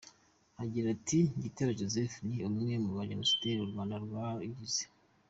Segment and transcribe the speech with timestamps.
[0.63, 4.83] Agira ati” Gitera Joseph ni umwe mu bajenosideri u Rwanda rwagize.